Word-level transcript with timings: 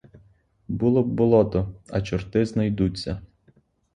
Було 0.67 1.03
б 1.03 1.07
болото, 1.07 1.73
а 1.89 2.01
чорти 2.01 2.45
знайдуться. 2.45 3.21